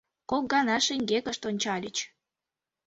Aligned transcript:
Кок 0.29 0.43
гана 0.53 0.77
шеҥгекышт 0.85 1.41
ончальыч. 1.49 1.97